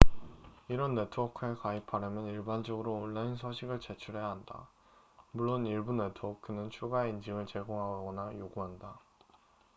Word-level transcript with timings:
이런 0.67 0.95
네트워크에 0.95 1.53
가입하려면 1.53 2.25
일반적으로 2.25 2.91
온라인 2.95 3.35
서식을 3.37 3.81
제출해야 3.81 4.31
한다 4.31 4.67
물론 5.31 5.67
일부 5.67 5.93
네트워크는 5.93 6.71
추가의 6.71 7.11
인증을 7.11 7.45
제공하거나 7.45 8.39
요구한다 8.39 8.99